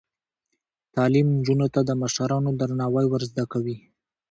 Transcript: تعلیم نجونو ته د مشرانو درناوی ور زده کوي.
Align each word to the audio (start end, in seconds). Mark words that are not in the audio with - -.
تعلیم 0.95 1.27
نجونو 1.37 1.67
ته 1.73 1.79
د 1.83 1.91
مشرانو 2.01 2.49
درناوی 2.59 3.05
ور 3.09 3.21
زده 3.31 3.45
کوي. 3.51 3.77